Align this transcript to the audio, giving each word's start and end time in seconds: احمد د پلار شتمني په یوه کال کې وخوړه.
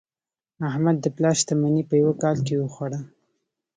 احمد 0.69 0.95
د 1.01 1.05
پلار 1.15 1.35
شتمني 1.41 1.83
په 1.89 1.93
یوه 2.01 2.13
کال 2.23 2.37
کې 2.47 2.55
وخوړه. 2.57 2.99